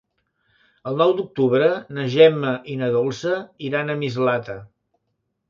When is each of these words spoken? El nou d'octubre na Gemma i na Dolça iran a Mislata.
El 0.91 0.95
nou 1.01 1.11
d'octubre 1.19 1.67
na 1.97 2.05
Gemma 2.15 2.55
i 2.73 2.79
na 2.81 2.89
Dolça 2.97 3.37
iran 3.69 3.95
a 3.97 3.99
Mislata. 4.03 4.59